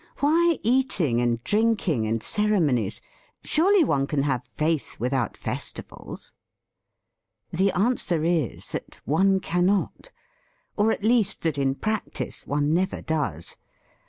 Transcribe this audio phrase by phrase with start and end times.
[0.17, 3.01] Why eating and drinking and ceremonies?
[3.43, 6.31] Surely one can have faith without festi vals?"
[6.71, 6.93] *
[7.25, 10.11] :((* 9): The answer is that one cannot;
[10.75, 13.55] or at least that in practice, one never does.